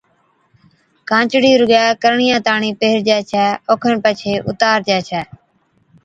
[1.09, 5.21] ڪانچڙِي رُگَي ڪرڻِيا تاڻِين پيھرجَي ڇَي اوکن پڇي اُتارجَي ڇَي